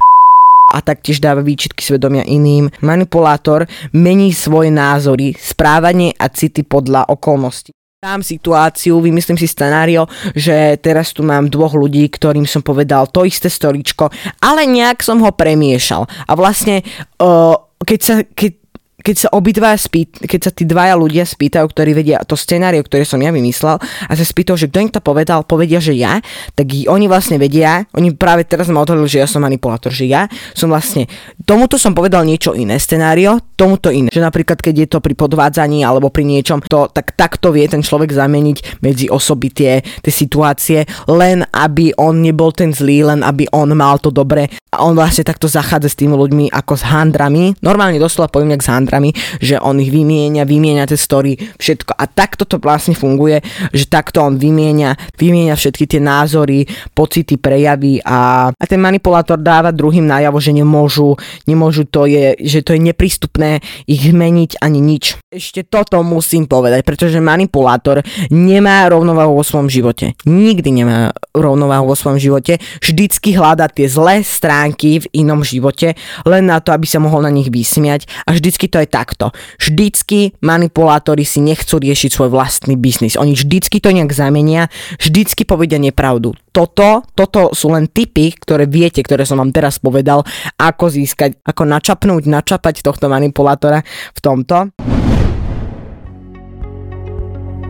a 0.72 0.80
taktiež 0.80 1.20
dáva 1.20 1.44
výčitky 1.44 1.84
svedomia 1.84 2.24
iným. 2.24 2.72
Manipulátor 2.80 3.68
mení 3.92 4.32
svoje 4.32 4.72
názory, 4.72 5.36
správanie 5.36 6.16
a 6.16 6.32
city 6.32 6.63
podľa 6.63 7.12
okolností 7.12 7.75
dám 8.01 8.25
situáciu, 8.25 8.98
vymyslím 8.98 9.38
si 9.38 9.46
scenário, 9.46 10.10
že 10.34 10.74
teraz 10.82 11.13
tu 11.13 11.22
mám 11.22 11.54
dvoch 11.54 11.78
ľudí, 11.78 12.10
ktorým 12.10 12.50
som 12.50 12.66
povedal 12.66 13.06
to 13.06 13.30
isté 13.30 13.46
storičko, 13.46 14.10
ale 14.42 14.66
nejak 14.66 15.06
som 15.06 15.22
ho 15.22 15.30
premiešal. 15.30 16.10
A 16.25 16.34
vlastne, 16.34 16.82
uh, 17.22 17.54
keď 17.78 18.00
sa, 18.01 18.25
keď 18.25 18.61
keď 19.01 19.15
sa 19.17 19.29
obidva 19.34 19.74
spýt, 19.75 20.24
keď 20.25 20.39
sa 20.39 20.51
tí 20.53 20.63
dvaja 20.65 20.96
ľudia 20.96 21.25
spýtajú, 21.25 21.65
ktorí 21.67 21.91
vedia 21.98 22.22
to 22.24 22.38
scenário, 22.38 22.81
ktoré 22.86 23.03
som 23.03 23.20
ja 23.20 23.34
vymyslel 23.34 23.77
a 23.81 24.12
sa 24.13 24.25
spýtajú, 24.25 24.55
že 24.58 24.70
kto 24.70 24.77
im 24.81 24.91
to 24.93 25.01
povedal, 25.01 25.43
povedia, 25.46 25.81
že 25.81 25.98
ja, 25.98 26.22
tak 26.53 26.72
oni 26.72 27.05
vlastne 27.10 27.41
vedia, 27.41 27.86
oni 27.98 28.13
práve 28.15 28.46
teraz 28.46 28.70
ma 28.70 28.81
odhalili, 28.81 29.10
že 29.10 29.22
ja 29.22 29.27
som 29.27 29.41
manipulátor, 29.41 29.91
že 29.91 30.05
ja 30.08 30.29
som 30.53 30.70
vlastne 30.70 31.10
tomuto 31.43 31.75
som 31.81 31.98
povedal 31.98 32.24
niečo 32.24 32.53
iné 32.53 32.77
scenário, 32.77 33.41
tomuto 33.58 33.89
iné. 33.93 34.10
Že 34.13 34.25
napríklad, 34.25 34.62
keď 34.62 34.75
je 34.86 34.88
to 34.88 35.00
pri 35.01 35.13
podvádzaní 35.17 35.86
alebo 35.86 36.10
pri 36.10 36.25
niečom, 36.25 36.62
to, 36.65 36.89
tak 36.89 37.13
takto 37.17 37.53
vie 37.53 37.65
ten 37.65 37.81
človek 37.81 38.13
zameniť 38.13 38.81
medzi 38.86 39.10
osoby 39.10 39.48
tie, 39.53 39.81
tie 39.81 40.13
situácie, 40.13 40.86
len 41.10 41.46
aby 41.50 41.93
on 41.98 42.22
nebol 42.22 42.53
ten 42.53 42.74
zlý, 42.74 43.05
len 43.05 43.25
aby 43.25 43.50
on 43.53 43.74
mal 43.74 43.98
to 43.98 44.13
dobre 44.13 44.50
a 44.72 44.88
on 44.88 44.96
vlastne 44.96 45.27
takto 45.27 45.51
zachádza 45.51 45.91
s 45.91 46.00
tými 46.00 46.15
ľuďmi 46.15 46.46
ako 46.55 46.79
s 46.79 46.84
handrami. 46.88 47.51
Normálne 47.60 48.00
doslova 48.00 48.31
poviem 48.31 48.55
s 48.55 48.72
handrami, 48.72 48.90
že 49.39 49.55
on 49.62 49.79
ich 49.79 49.93
vymienia, 49.93 50.43
vymienia 50.43 50.83
tie 50.83 51.00
story, 51.00 51.39
všetko. 51.39 51.95
A 51.95 52.03
takto 52.10 52.43
to 52.43 52.60
vlastne 52.60 52.91
funguje, 52.91 53.39
že 53.71 53.88
takto 53.88 54.19
on 54.25 54.36
vymienia, 54.36 55.00
vymienia 55.15 55.55
všetky 55.55 55.88
tie 55.88 56.01
názory, 56.03 56.67
pocity, 56.91 57.39
prejavy 57.39 58.03
a, 58.03 58.50
a 58.51 58.63
ten 58.67 58.81
manipulátor 58.81 59.39
dáva 59.39 59.71
druhým 59.71 60.03
najavo, 60.03 60.41
že 60.41 60.51
nemôžu, 60.51 61.15
nemôžu 61.48 61.88
to 61.88 62.10
je, 62.10 62.36
že 62.41 62.65
to 62.65 62.75
je 62.75 62.81
neprístupné 62.81 63.63
ich 63.88 64.03
zmeniť 64.03 64.60
ani 64.60 64.79
nič. 64.83 65.15
Ešte 65.31 65.63
toto 65.63 66.01
musím 66.03 66.50
povedať, 66.50 66.83
pretože 66.83 67.24
manipulátor 67.24 68.03
nemá 68.27 68.89
rovnováhu 68.91 69.39
vo 69.39 69.45
svojom 69.45 69.71
živote. 69.71 70.17
Nikdy 70.27 70.69
nemá 70.83 71.15
rovnováhu 71.31 71.88
vo 71.88 71.95
svojom 71.95 72.19
živote. 72.19 72.60
Vždycky 72.83 73.38
hľadá 73.38 73.71
tie 73.71 73.88
zlé 73.88 74.25
stránky 74.27 75.00
v 75.00 75.05
inom 75.15 75.45
živote, 75.45 75.95
len 76.27 76.43
na 76.50 76.60
to, 76.60 76.75
aby 76.75 76.83
sa 76.83 77.00
mohol 77.00 77.24
na 77.24 77.31
nich 77.31 77.48
vysmiať. 77.48 78.10
A 78.27 78.36
vždycky 78.36 78.67
to 78.67 78.81
je 78.84 78.90
takto. 78.90 79.26
Vždycky 79.62 80.38
manipulátori 80.42 81.24
si 81.24 81.40
nechcú 81.40 81.78
riešiť 81.78 82.10
svoj 82.12 82.30
vlastný 82.34 82.76
biznis. 82.78 83.18
Oni 83.18 83.38
vždycky 83.38 83.80
to 83.80 83.94
nejak 83.94 84.12
zamenia, 84.14 84.68
vždycky 84.98 85.46
povedia 85.46 85.78
nepravdu. 85.78 86.34
Toto, 86.52 87.08
toto 87.16 87.56
sú 87.56 87.72
len 87.72 87.88
typy, 87.88 88.36
ktoré 88.36 88.68
viete, 88.68 89.00
ktoré 89.00 89.24
som 89.24 89.40
vám 89.40 89.56
teraz 89.56 89.80
povedal, 89.80 90.28
ako 90.60 90.92
získať, 90.92 91.40
ako 91.48 91.64
načapnúť, 91.64 92.28
načapať 92.28 92.84
tohto 92.84 93.08
manipulátora 93.08 93.82
v 94.14 94.20
tomto. 94.20 95.00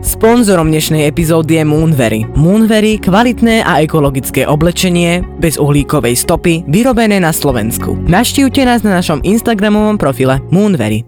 Sponzorom 0.02 0.66
dnešnej 0.66 1.06
epizódy 1.06 1.62
je 1.62 1.64
Moonvery. 1.64 2.26
Moonvery 2.34 2.98
kvalitné 2.98 3.62
a 3.62 3.86
ekologické 3.86 4.42
oblečenie 4.42 5.22
bez 5.38 5.54
uhlíkovej 5.54 6.18
stopy, 6.18 6.66
vyrobené 6.66 7.22
na 7.22 7.30
Slovensku. 7.30 7.94
Naštívte 8.10 8.66
nás 8.66 8.82
na 8.82 8.98
našom 8.98 9.22
Instagramovom 9.22 10.02
profile 10.02 10.42
Moonvery. 10.50 11.06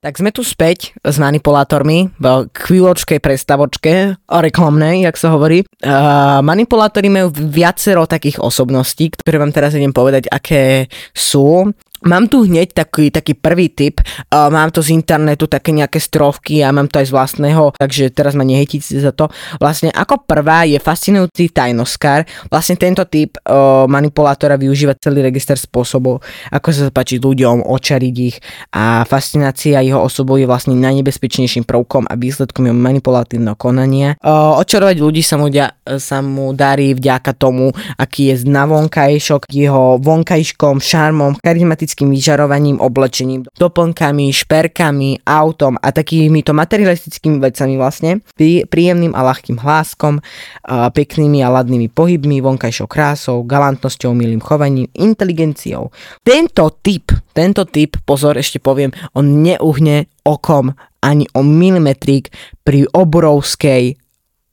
Tak 0.00 0.22
sme 0.22 0.30
tu 0.30 0.46
späť 0.46 0.94
s 1.02 1.18
manipulátormi 1.18 2.14
v 2.16 2.26
chvíľočkej 2.54 3.18
prestavočke 3.18 4.14
reklamnej, 4.30 5.02
jak 5.02 5.18
sa 5.18 5.34
hovorí. 5.34 5.66
Uh, 5.82 6.38
manipulátori 6.46 7.10
majú 7.10 7.34
viacero 7.34 8.06
takých 8.06 8.38
osobností, 8.38 9.10
ktoré 9.10 9.42
vám 9.42 9.50
teraz 9.50 9.74
idem 9.74 9.90
povedať, 9.90 10.30
aké 10.30 10.86
sú. 11.10 11.74
Mám 12.04 12.28
tu 12.28 12.44
hneď 12.44 12.76
taký, 12.76 13.08
taký 13.08 13.32
prvý 13.32 13.72
tip, 13.72 14.04
uh, 14.04 14.52
mám 14.52 14.68
to 14.68 14.84
z 14.84 14.92
internetu, 14.92 15.48
také 15.48 15.72
nejaké 15.72 15.96
strovky 15.96 16.60
a 16.60 16.68
mám 16.68 16.92
to 16.92 17.00
aj 17.00 17.08
z 17.08 17.12
vlastného, 17.16 17.72
takže 17.72 18.12
teraz 18.12 18.36
ma 18.36 18.44
nehejtíte 18.44 19.00
za 19.00 19.16
to. 19.16 19.32
Vlastne 19.56 19.88
ako 19.88 20.28
prvá 20.28 20.68
je 20.68 20.76
fascinujúci 20.76 21.48
tajnoskár. 21.56 22.28
Vlastne 22.52 22.76
tento 22.76 23.00
typ 23.08 23.40
uh, 23.48 23.88
manipulátora 23.88 24.60
využíva 24.60 24.92
celý 25.00 25.24
register 25.24 25.56
spôsobov, 25.56 26.20
ako 26.52 26.68
sa 26.68 26.92
zapáčiť 26.92 27.16
ľuďom, 27.16 27.64
očariť 27.64 28.16
ich 28.20 28.36
a 28.76 29.08
fascinácia 29.08 29.80
jeho 29.80 30.04
osobou 30.04 30.36
je 30.36 30.44
vlastne 30.44 30.76
najnebezpečnejším 30.76 31.64
prvkom 31.64 32.04
a 32.04 32.14
výsledkom 32.14 32.68
jeho 32.68 32.76
manipulatívneho 32.76 33.56
konania. 33.56 34.20
Uh, 34.20 34.52
očarovať 34.60 34.96
ľudí 35.00 35.24
sa 35.24 35.40
mu, 35.40 35.48
dia, 35.48 35.72
sa 35.96 36.20
mu 36.20 36.52
darí 36.52 36.92
vďaka 36.92 37.32
tomu, 37.32 37.72
aký 37.96 38.36
je 38.36 38.44
na 38.44 38.68
vonkajšok, 38.68 39.48
jeho 39.48 39.96
vonkajškom, 39.96 40.84
šarmom, 40.84 41.40
charizmatickým 41.40 41.85
estetickým 41.86 42.10
vyžarovaním, 42.10 42.82
oblečením, 42.82 43.46
doplnkami, 43.54 44.34
šperkami, 44.34 45.22
autom 45.22 45.78
a 45.78 45.94
takýmito 45.94 46.50
materialistickými 46.50 47.38
vecami 47.38 47.78
vlastne, 47.78 48.18
príjemným 48.66 49.14
a 49.14 49.22
ľahkým 49.22 49.62
hláskom, 49.62 50.18
peknými 50.66 51.46
a 51.46 51.48
ladnými 51.54 51.86
pohybmi, 51.86 52.42
vonkajšou 52.42 52.90
krásou, 52.90 53.46
galantnosťou, 53.46 54.10
milým 54.18 54.42
chovaním, 54.42 54.90
inteligenciou. 54.98 55.94
Tento 56.26 56.74
typ, 56.82 57.14
tento 57.30 57.62
typ, 57.70 58.02
pozor, 58.02 58.34
ešte 58.34 58.58
poviem, 58.58 58.90
on 59.14 59.46
neuhne 59.46 60.10
okom 60.26 60.74
ani 61.06 61.30
o 61.38 61.46
milimetrík 61.46 62.34
pri 62.66 62.90
obrovskej 62.90 63.94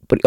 pri, 0.03 0.19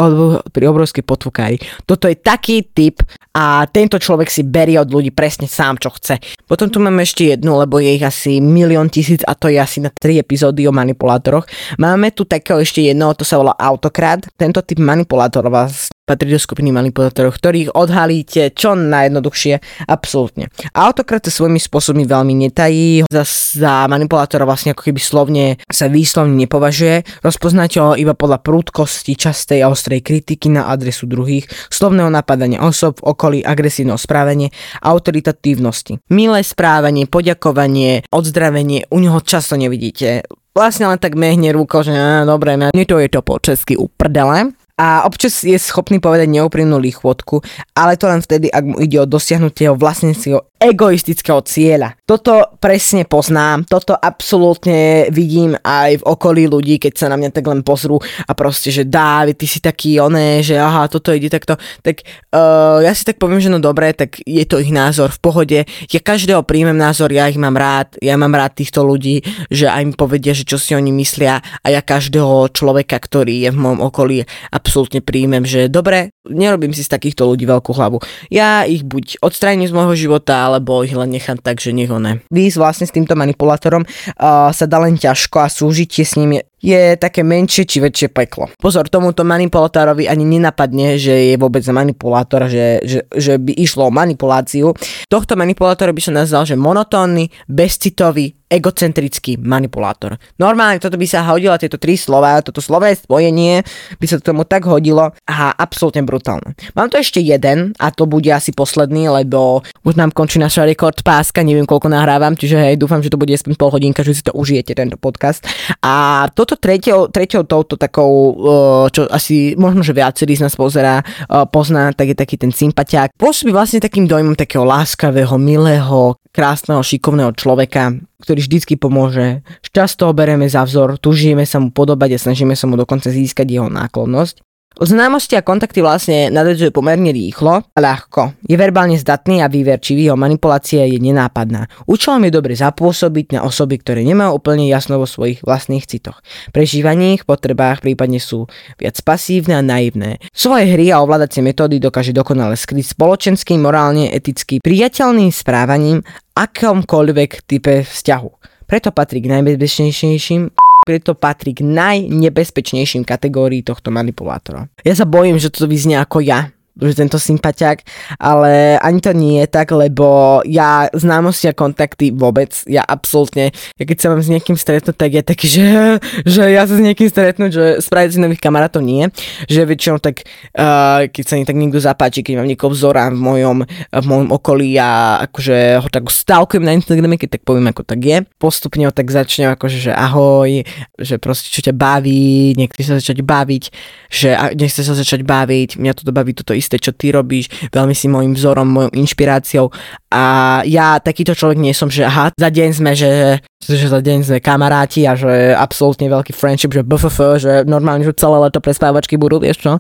pri 0.51 0.65
obrovskej 0.67 1.05
potvukári. 1.05 1.57
Toto 1.87 2.11
je 2.11 2.17
taký 2.19 2.67
typ 2.67 3.05
a 3.37 3.69
tento 3.69 4.01
človek 4.01 4.33
si 4.33 4.41
berie 4.49 4.81
od 4.81 4.89
ľudí 4.89 5.13
presne 5.13 5.45
sám, 5.45 5.77
čo 5.77 5.93
chce. 5.93 6.17
Potom 6.49 6.73
tu 6.73 6.81
máme 6.81 7.05
ešte 7.05 7.37
jednu, 7.37 7.61
lebo 7.61 7.77
je 7.77 7.93
ich 7.93 8.01
asi 8.01 8.41
milión 8.41 8.89
tisíc 8.89 9.21
a 9.29 9.37
to 9.37 9.53
je 9.53 9.61
asi 9.61 9.85
na 9.85 9.93
tri 9.93 10.17
epizódy 10.17 10.65
o 10.65 10.73
manipulátoroch. 10.73 11.45
Máme 11.77 12.17
tu 12.17 12.25
takého 12.25 12.65
ešte 12.65 12.81
jedného, 12.81 13.13
to 13.13 13.29
sa 13.29 13.37
volá 13.37 13.53
Autokrát. 13.61 14.25
Tento 14.41 14.65
typ 14.65 14.81
manipulátorov 14.81 15.53
vás 15.53 15.93
patrí 16.07 16.31
do 16.31 16.39
skupiny 16.39 16.71
manipulátorov, 16.71 17.35
ktorých 17.35 17.75
odhalíte 17.75 18.55
čo 18.55 18.79
najjednoduchšie, 18.79 19.85
absolútne. 19.91 20.47
Autokrat 20.71 21.27
sa 21.27 21.35
svojimi 21.35 21.59
spôsobmi 21.59 22.07
veľmi 22.07 22.47
netají, 22.47 23.11
za, 23.11 23.27
za 23.59 23.91
manipulátora 23.91 24.47
vlastne 24.47 24.71
ako 24.73 24.87
keby 24.87 25.01
slovne 25.03 25.45
sa 25.67 25.91
výslovne 25.91 26.39
nepovažuje, 26.39 27.03
rozpoznáte 27.27 27.83
ho 27.83 27.99
iba 27.99 28.15
podľa 28.15 28.39
prúdkosti, 28.47 29.19
častej 29.19 29.67
a 29.67 29.69
ostrej 29.69 30.07
kritiky 30.07 30.47
na 30.47 30.71
adresu 30.71 31.11
druhých, 31.11 31.51
slovného 31.75 32.09
napadania 32.09 32.63
osob 32.63 33.03
v 33.03 33.11
okolí, 33.11 33.39
agresívneho 33.43 33.99
správanie, 33.99 34.55
autoritatívnosti. 34.87 35.99
Milé 36.15 36.47
správanie, 36.47 37.11
poďakovanie, 37.11 38.07
odzdravenie, 38.15 38.87
u 38.95 39.03
neho 39.03 39.19
často 39.27 39.59
nevidíte 39.59 40.23
vlastne 40.57 40.89
len 40.89 40.97
tak 40.97 41.21
mehne 41.21 41.53
ruko, 41.53 41.85
že 41.85 41.93
dobre, 42.25 42.57
ne 42.57 42.85
to 42.89 42.97
je 42.97 43.13
to 43.13 43.21
po 43.21 43.37
česky 43.37 43.77
uprdele 43.77 44.56
a 44.77 45.09
občas 45.09 45.41
je 45.41 45.57
schopný 45.57 45.97
povedať 46.05 46.29
neúprimnú 46.29 46.77
lichvotku, 46.77 47.41
ale 47.73 47.97
to 47.97 48.13
len 48.13 48.21
vtedy, 48.21 48.53
ak 48.53 48.65
mu 48.65 48.77
ide 48.77 49.01
o 49.01 49.09
dosiahnutie 49.09 49.73
jeho 49.73 49.77
vlastníckého 49.77 50.45
egoistického 50.57 51.45
cieľa. 51.45 51.93
Toto 52.09 52.57
presne 52.57 53.05
poznám, 53.05 53.69
toto 53.69 53.93
absolútne 53.93 55.13
vidím 55.13 55.53
aj 55.61 56.01
v 56.01 56.07
okolí 56.07 56.49
ľudí, 56.49 56.81
keď 56.81 56.93
sa 56.97 57.07
na 57.13 57.21
mňa 57.21 57.31
tak 57.35 57.45
len 57.45 57.61
pozrú 57.61 58.01
a 58.01 58.33
proste, 58.33 58.73
že 58.73 58.89
Dávid, 58.89 59.37
ty 59.37 59.45
si 59.45 59.61
taký 59.61 60.01
oné, 60.01 60.41
že 60.41 60.57
aha, 60.57 60.89
toto 60.89 61.13
ide 61.13 61.29
takto, 61.29 61.61
tak 61.85 62.07
uh, 62.33 62.81
ja 62.81 62.93
si 62.97 63.05
tak 63.05 63.21
poviem, 63.21 63.43
že 63.43 63.53
no 63.53 63.61
dobre, 63.61 63.93
tak 63.93 64.17
je 64.25 64.45
to 64.49 64.57
ich 64.57 64.73
názor 64.73 65.13
v 65.13 65.21
pohode. 65.21 65.59
Ja 65.93 66.01
každého 66.01 66.41
príjmem 66.49 66.77
názor, 66.77 67.13
ja 67.13 67.29
ich 67.29 67.37
mám 67.37 67.59
rád, 67.59 68.01
ja 68.01 68.17
mám 68.17 68.33
rád 68.33 68.57
týchto 68.57 68.81
ľudí, 68.81 69.21
že 69.53 69.69
aj 69.69 69.83
mi 69.85 69.93
povedia, 69.93 70.33
že 70.33 70.49
čo 70.49 70.57
si 70.57 70.73
oni 70.73 70.89
myslia 70.97 71.45
a 71.61 71.67
ja 71.69 71.85
každého 71.85 72.49
človeka, 72.57 72.97
ktorý 72.97 73.45
je 73.45 73.51
v 73.53 73.61
môjom 73.61 73.81
okolí 73.85 74.25
absolútne 74.49 75.05
príjmem, 75.05 75.45
že 75.45 75.69
dobre, 75.69 76.17
nerobím 76.25 76.73
si 76.73 76.81
z 76.81 76.91
takýchto 76.91 77.29
ľudí 77.29 77.45
veľkú 77.45 77.77
hlavu. 77.77 78.01
Ja 78.33 78.65
ich 78.65 78.83
buď 78.83 79.21
odstránim 79.21 79.69
z 79.69 79.75
môjho 79.77 79.95
života, 79.95 80.46
alebo 80.47 80.87
ich 80.87 80.95
len 80.95 81.11
nechám 81.11 81.43
tak, 81.43 81.59
že 81.59 81.75
nech 81.75 81.91
ne. 81.91 82.23
Výsť 82.31 82.57
vlastne 82.57 82.87
s 82.87 82.95
týmto 82.95 83.19
manipulátorom 83.19 83.83
uh, 83.83 84.55
sa 84.55 84.65
dá 84.71 84.79
len 84.79 84.95
ťažko 84.95 85.43
a 85.43 85.51
súžitie 85.51 86.07
s 86.07 86.15
ním 86.15 86.39
je 86.39 86.43
je 86.67 86.97
také 86.97 87.21
menšie 87.21 87.69
či 87.69 87.79
väčšie 87.79 88.09
peklo. 88.11 88.49
Pozor, 88.57 88.89
tomuto 88.89 89.23
manipulátorovi 89.23 90.09
ani 90.09 90.25
nenapadne, 90.25 90.97
že 90.97 91.33
je 91.33 91.37
vôbec 91.37 91.63
manipulátor, 91.69 92.49
že, 92.49 92.81
že, 92.83 93.01
že 93.13 93.37
by 93.37 93.53
išlo 93.55 93.87
o 93.87 93.95
manipuláciu. 93.95 94.73
Tohto 95.07 95.37
manipulátora 95.37 95.93
by 95.93 96.03
som 96.03 96.17
nazval, 96.17 96.49
že 96.49 96.57
monotónny, 96.57 97.29
bezcitový, 97.47 98.36
egocentrický 98.49 99.37
manipulátor. 99.37 100.17
Normálne 100.41 100.81
toto 100.81 100.97
by 100.97 101.05
sa 101.05 101.29
hodilo, 101.29 101.61
tieto 101.61 101.77
tri 101.77 102.01
slova, 102.01 102.41
toto 102.41 102.65
slové 102.65 102.97
spojenie 102.97 103.61
by 104.01 104.07
sa 104.09 104.17
tomu 104.17 104.49
tak 104.49 104.65
hodilo 104.65 105.13
a 105.29 105.53
absolútne 105.53 106.01
brutálne. 106.09 106.57
Mám 106.73 106.89
tu 106.89 106.97
ešte 106.97 107.21
jeden 107.21 107.77
a 107.77 107.93
to 107.93 108.09
bude 108.09 108.33
asi 108.33 108.57
posledný, 108.57 109.13
lebo 109.13 109.61
už 109.85 110.01
nám 110.01 110.17
končí 110.17 110.41
naša 110.41 110.65
rekord 110.65 110.97
páska, 111.05 111.45
neviem 111.45 111.69
koľko 111.69 111.93
nahrávam, 111.93 112.33
čiže 112.33 112.57
hej, 112.57 112.81
dúfam, 112.81 113.05
že 113.05 113.13
to 113.13 113.21
bude 113.21 113.35
aspoň 113.35 113.53
pol 113.61 113.69
hodinka, 113.69 114.01
že 114.01 114.17
si 114.17 114.23
to 114.25 114.33
užijete 114.33 114.73
tento 114.73 114.97
podcast. 114.97 115.45
A 115.85 116.25
to 116.33 116.47
toto 116.47 116.63
treťou, 116.63 117.11
treťou 117.11 117.43
touto 117.43 117.75
takou, 117.75 118.39
uh, 118.39 118.87
čo 118.95 119.11
asi 119.11 119.59
možno, 119.59 119.83
že 119.83 119.91
viacerý 119.91 120.39
z 120.39 120.47
nás 120.47 120.55
pozerá, 120.55 121.03
uh, 121.03 121.43
pozná, 121.51 121.91
tak 121.91 122.15
je 122.15 122.17
taký 122.17 122.39
ten 122.39 122.55
sympatiák. 122.55 123.19
Pôsobí 123.19 123.51
vlastne 123.51 123.83
takým 123.83 124.07
dojmom 124.07 124.39
takého 124.39 124.63
láskavého, 124.63 125.35
milého, 125.43 126.15
krásneho, 126.31 126.87
šikovného 126.87 127.35
človeka, 127.35 127.99
ktorý 128.23 128.41
vždycky 128.41 128.75
pomôže. 128.81 129.45
Často 129.75 130.09
ho 130.09 130.13
bereme 130.17 130.49
za 130.49 130.65
vzor, 130.65 130.97
tužíme 130.97 131.45
sa 131.45 131.61
mu 131.61 131.69
podobať 131.75 132.17
a 132.17 132.23
snažíme 132.23 132.57
sa 132.57 132.65
mu 132.65 132.81
dokonca 132.81 133.13
získať 133.13 133.45
jeho 133.45 133.69
náklonnosť. 133.69 134.46
Známosti 134.77 135.41
a 135.41 135.41
kontakty 135.41 135.81
vlastne 135.81 136.29
nadvedzujú 136.29 136.69
pomerne 136.69 137.09
rýchlo 137.09 137.65
a 137.65 137.79
ľahko. 137.81 138.37
Je 138.45 138.61
verbálne 138.61 139.01
zdatný 139.01 139.41
a 139.41 139.49
výverčivý, 139.49 140.13
jeho 140.13 140.21
manipulácia 140.21 140.85
je 140.85 141.01
nenápadná. 141.01 141.65
Účelom 141.89 142.21
je 142.29 142.37
dobre 142.37 142.53
zapôsobiť 142.53 143.41
na 143.41 143.49
osoby, 143.49 143.81
ktoré 143.81 144.05
nemajú 144.05 144.37
úplne 144.37 144.69
jasno 144.69 145.01
vo 145.01 145.09
svojich 145.09 145.41
vlastných 145.41 145.89
citoch. 145.89 146.21
Prežívanie 146.53 147.17
ich 147.17 147.25
potrebách 147.25 147.81
prípadne 147.81 148.21
sú 148.21 148.53
viac 148.77 149.01
pasívne 149.01 149.57
a 149.57 149.65
naivné. 149.65 150.21
Svoje 150.37 150.69
hry 150.69 150.93
a 150.93 151.01
ovládacie 151.01 151.41
metódy 151.41 151.81
dokáže 151.81 152.13
dokonale 152.13 152.53
skryť 152.53 152.93
spoločenským, 152.93 153.65
morálne, 153.65 154.13
eticky 154.13 154.61
priateľným 154.61 155.33
správaním 155.33 156.05
akomkoľvek 156.37 157.49
type 157.49 157.81
vzťahu. 157.81 158.31
Preto 158.69 158.93
patrí 158.93 159.25
k 159.25 159.33
najbezpečnejším 159.41 160.66
preto 160.87 161.19
patrí 161.19 161.51
k 161.51 161.67
najnebezpečnejším 161.67 163.03
kategórií 163.03 163.67
tohto 163.67 163.91
manipulátora. 163.91 164.71
Ja 164.87 164.95
sa 164.95 165.03
bojím, 165.03 165.43
že 165.43 165.51
to 165.51 165.67
vyznie 165.67 165.99
ako 165.99 166.23
ja, 166.23 166.55
že 166.77 166.93
tento 166.93 167.17
sympatiak, 167.17 167.89
ale 168.21 168.77
ani 168.85 169.01
to 169.01 169.17
nie 169.17 169.41
je 169.41 169.49
tak, 169.49 169.73
lebo 169.73 170.41
ja 170.45 170.93
známosti 170.93 171.49
a 171.49 171.57
kontakty 171.57 172.13
vôbec, 172.13 172.53
ja 172.69 172.85
absolútne, 172.85 173.49
ja 173.81 173.85
keď 173.89 173.97
sa 173.97 174.07
mám 174.13 174.21
s 174.21 174.29
niekým 174.29 174.61
stretnúť, 174.61 174.97
tak 174.97 175.11
je 175.17 175.23
taký, 175.25 175.47
že, 175.49 175.67
že 176.37 176.43
ja 176.53 176.69
sa 176.69 176.77
s 176.77 176.83
niekým 176.83 177.09
stretnúť, 177.09 177.51
že 177.53 177.65
spraviť 177.81 178.11
si 178.17 178.19
nových 178.21 178.45
kamarátov 178.45 178.85
nie, 178.85 179.09
že 179.49 179.65
väčšinou 179.65 180.05
tak, 180.05 180.29
uh, 180.57 181.09
keď 181.09 181.25
sa 181.25 181.35
mi 181.41 181.49
tak 181.49 181.57
niekto 181.57 181.81
zapáči, 181.81 182.21
keď 182.21 182.45
mám 182.45 182.49
niekoho 182.51 182.73
vzora 182.73 183.09
v 183.09 183.19
mojom, 183.19 183.59
v 183.93 184.05
mojom 184.05 184.29
okolí 184.37 184.77
a 184.77 185.23
akože 185.25 185.81
ho 185.81 185.89
tak 185.89 186.13
stávkujem 186.13 186.65
na 186.65 186.77
Instagrame, 186.77 187.17
keď 187.17 187.41
tak 187.41 187.43
poviem, 187.49 187.73
ako 187.73 187.89
tak 187.89 188.05
je, 188.05 188.21
postupne 188.37 188.85
ho 188.85 188.93
tak 188.93 189.09
začnem 189.09 189.57
akože, 189.57 189.91
že 189.91 189.93
ahoj, 189.97 190.61
že 191.01 191.17
proste 191.17 191.49
čo 191.49 191.65
ťa 191.65 191.73
baví, 191.73 192.53
niekto 192.53 192.85
sa 192.85 193.01
začať 193.01 193.25
baviť, 193.25 193.65
že 194.13 194.29
nechce 194.61 194.85
sa 194.85 194.93
začať 194.93 195.25
baviť, 195.25 195.81
mňa 195.81 195.93
to 195.97 196.13
baví 196.13 196.37
toto 196.37 196.53
isté 196.53 196.66
isté, 196.67 196.83
čo 196.83 196.91
ty 196.91 197.15
robíš, 197.15 197.71
veľmi 197.71 197.95
si 197.95 198.11
môjim 198.11 198.35
vzorom, 198.35 198.67
mojou 198.67 198.91
inšpiráciou. 198.99 199.71
A 200.11 200.61
ja 200.67 200.99
takýto 200.99 201.39
človek 201.39 201.63
nie 201.63 201.71
som, 201.71 201.87
že 201.87 202.03
aha, 202.03 202.35
za 202.35 202.51
deň 202.51 202.71
sme, 202.75 202.93
že, 202.99 203.39
že 203.63 203.87
za 203.87 204.03
deň 204.03 204.19
sme 204.27 204.39
kamaráti 204.43 205.07
a 205.07 205.15
že 205.15 205.55
absolútne 205.55 206.11
veľký 206.11 206.35
friendship, 206.35 206.75
že 206.75 206.83
BFF, 206.83 207.19
že 207.39 207.53
normálne, 207.63 208.03
že 208.03 208.19
celé 208.19 208.43
leto 208.43 208.59
prespávačky 208.59 209.15
budú, 209.15 209.39
vieš 209.39 209.63
čo 209.63 209.79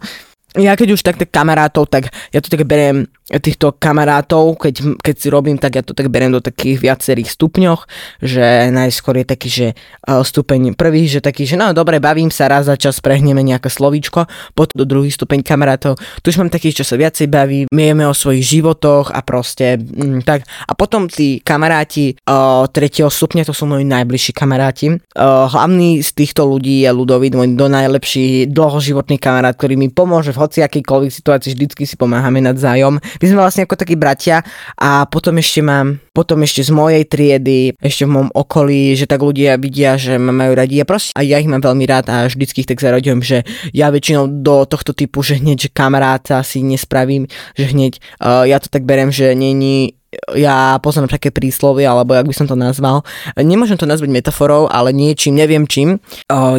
ja 0.54 0.72
keď 0.78 0.96
už 0.96 1.02
tak, 1.04 1.18
tak 1.18 1.28
kamarátov, 1.34 1.90
tak 1.90 2.14
ja 2.30 2.40
to 2.40 2.48
tak 2.48 2.64
beriem 2.64 3.04
týchto 3.26 3.74
kamarátov, 3.74 4.54
keď, 4.54 5.02
keď 5.02 5.14
si 5.18 5.26
robím, 5.28 5.58
tak 5.58 5.74
ja 5.74 5.82
to 5.82 5.98
tak 5.98 6.06
beriem 6.06 6.30
do 6.30 6.38
takých 6.38 6.78
viacerých 6.78 7.34
stupňoch, 7.34 7.90
že 8.22 8.70
najskôr 8.70 9.18
je 9.18 9.26
taký, 9.26 9.48
že 9.50 9.66
uh, 10.06 10.22
stupeň 10.22 10.78
prvý, 10.78 11.10
že 11.10 11.18
taký, 11.18 11.42
že 11.42 11.58
no 11.58 11.74
dobre, 11.74 11.98
bavím 11.98 12.30
sa, 12.30 12.46
raz 12.46 12.70
za 12.70 12.78
čas 12.78 13.02
prehneme 13.02 13.42
nejaké 13.42 13.66
slovíčko, 13.66 14.30
potom 14.54 14.78
do 14.78 14.86
druhý 14.86 15.10
stupeň 15.10 15.42
kamarátov, 15.42 15.98
tu 16.22 16.30
už 16.30 16.38
mám 16.38 16.54
takých, 16.54 16.82
čo 16.82 16.84
sa 16.86 16.94
viacej 16.94 17.26
baví, 17.26 17.66
vieme 17.66 18.06
o 18.06 18.14
svojich 18.14 18.46
životoch 18.46 19.10
a 19.10 19.20
proste 19.26 19.74
mm, 19.74 20.22
tak. 20.22 20.46
A 20.46 20.72
potom 20.78 21.10
tí 21.10 21.42
kamaráti 21.42 22.14
uh, 22.30 22.70
tretieho 22.70 23.10
stupňa, 23.10 23.42
to 23.42 23.50
sú 23.50 23.66
moji 23.66 23.82
najbližší 23.82 24.30
kamaráti. 24.30 25.02
Uh, 25.18 25.50
hlavný 25.50 25.98
z 25.98 26.10
týchto 26.14 26.46
ľudí 26.46 26.86
je 26.86 26.90
Ludovit, 26.94 27.34
môj 27.34 27.58
do 27.58 27.66
najlepší 27.66 28.54
dlhoživotný 28.54 29.18
kamarát, 29.18 29.58
ktorý 29.58 29.74
mi 29.74 29.90
pomôže 29.90 30.30
v 30.30 30.45
hoci 30.46 30.62
akýkoľvek 30.62 31.10
situácii, 31.10 31.52
vždycky 31.52 31.82
si 31.84 31.98
pomáhame 31.98 32.40
navzájom. 32.40 33.02
My 33.02 33.26
sme 33.26 33.42
vlastne 33.42 33.66
ako 33.66 33.76
takí 33.76 33.98
bratia 33.98 34.46
a 34.78 35.04
potom 35.10 35.36
ešte 35.42 35.60
mám, 35.60 35.98
potom 36.14 36.40
ešte 36.46 36.62
z 36.62 36.70
mojej 36.70 37.04
triedy, 37.04 37.74
ešte 37.76 38.06
v 38.06 38.14
mojom 38.14 38.30
okolí, 38.32 38.94
že 38.94 39.10
tak 39.10 39.20
ľudia 39.20 39.58
vidia, 39.58 39.98
že 39.98 40.16
ma 40.16 40.30
majú 40.30 40.54
radi 40.54 40.80
a 40.80 40.86
proste 40.88 41.12
a 41.12 41.26
ja 41.26 41.42
ich 41.42 41.50
mám 41.50 41.60
veľmi 41.60 41.84
rád 41.84 42.06
a 42.08 42.30
vždycky 42.30 42.62
ich 42.62 42.70
tak 42.70 42.78
zaraďujem, 42.78 43.20
že 43.20 43.42
ja 43.74 43.90
väčšinou 43.90 44.30
do 44.40 44.64
tohto 44.64 44.94
typu, 44.94 45.20
že 45.26 45.42
hneď 45.42 45.66
že 45.66 45.70
kamaráta 45.74 46.40
si 46.46 46.62
nespravím, 46.62 47.26
že 47.58 47.74
hneď 47.74 47.98
uh, 48.22 48.46
ja 48.46 48.62
to 48.62 48.70
tak 48.70 48.86
berem, 48.86 49.10
že 49.10 49.34
není 49.34 49.98
ja 50.34 50.80
poznám 50.80 51.12
také 51.12 51.28
príslovy, 51.32 51.84
alebo 51.86 52.16
jak 52.16 52.26
by 52.26 52.34
som 52.34 52.46
to 52.48 52.56
nazval. 52.58 53.04
Nemôžem 53.36 53.76
to 53.76 53.84
nazvať 53.84 54.10
metaforou, 54.12 54.66
ale 54.66 54.92
niečím, 54.92 55.36
neviem 55.36 55.68
čím. 55.68 56.00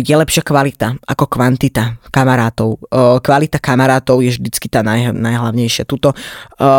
Je 0.02 0.16
lepšia 0.16 0.46
kvalita 0.46 0.96
ako 1.06 1.26
kvantita 1.28 2.00
kamarátov. 2.10 2.80
Kvalita 3.22 3.58
kamarátov 3.58 4.22
je 4.22 4.38
vždycky 4.38 4.70
tá 4.70 4.86
naj, 4.86 5.12
najhlavnejšia. 5.14 5.90
Tuto 5.90 6.14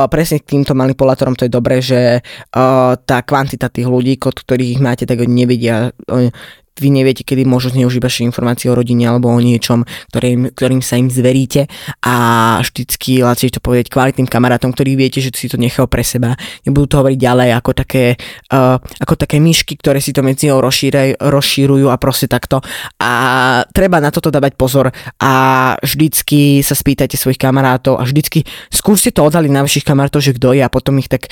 presne 0.09 0.39
k 0.43 0.57
týmto 0.57 0.73
manipulátorom 0.73 1.37
to 1.37 1.45
je 1.45 1.53
dobré, 1.53 1.83
že 1.83 2.23
tá 3.05 3.19
kvantita 3.27 3.69
tých 3.69 3.91
ľudí, 3.91 4.19
ktorých 4.19 4.79
máte, 4.79 5.05
tak 5.05 5.23
oni 5.23 5.35
nevedia 5.45 5.91
vy 6.79 6.91
neviete, 6.91 7.23
kedy 7.27 7.45
môžu 7.45 7.75
zneužiť 7.75 8.01
vaše 8.03 8.23
informácie 8.25 8.71
o 8.71 8.79
rodine 8.79 9.07
alebo 9.11 9.31
o 9.31 9.39
niečom, 9.39 9.85
ktorým, 10.11 10.55
ktorým 10.55 10.81
sa 10.83 10.97
im 10.99 11.11
zveríte 11.11 11.67
a 12.03 12.15
vždycky 12.63 13.23
lacíš 13.23 13.59
to 13.59 13.61
povedať 13.61 13.91
kvalitným 13.91 14.31
kamarátom, 14.31 14.73
ktorí 14.73 14.95
viete, 14.95 15.19
že 15.19 15.35
si 15.35 15.51
to 15.51 15.61
nechal 15.61 15.91
pre 15.91 16.03
seba. 16.03 16.35
Nebudú 16.65 16.87
to 16.91 16.99
hovoriť 17.03 17.19
ďalej 17.19 17.49
ako 17.59 17.71
také, 17.75 18.05
uh, 18.55 18.79
ako 18.79 19.15
také 19.19 19.43
myšky, 19.43 19.77
ktoré 19.79 19.99
si 19.99 20.15
to 20.15 20.23
medzi 20.23 20.51
ňou 20.51 20.63
rozšírujú 21.19 21.87
a 21.91 21.97
proste 22.01 22.31
takto. 22.31 22.63
A 23.03 23.11
treba 23.71 23.99
na 23.99 24.15
toto 24.15 24.33
dávať 24.33 24.55
pozor 24.55 24.91
a 25.21 25.33
vždycky 25.83 26.63
sa 26.63 26.75
spýtajte 26.79 27.19
svojich 27.19 27.41
kamarátov 27.41 27.99
a 27.99 28.07
vždycky 28.07 28.47
skúste 28.71 29.11
to 29.11 29.27
odhaliť 29.27 29.51
na 29.53 29.65
vašich 29.65 29.87
kamarátov, 29.87 30.23
že 30.23 30.37
kto 30.37 30.55
je 30.55 30.63
a 30.63 30.73
potom 30.73 30.97
ich 31.01 31.11
tak 31.11 31.27